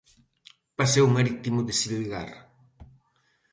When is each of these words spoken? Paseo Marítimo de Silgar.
Paseo 0.77 1.05
Marítimo 1.15 1.59
de 1.67 1.73
Silgar. 1.81 2.29